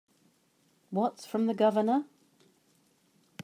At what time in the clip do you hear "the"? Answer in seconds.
1.45-1.53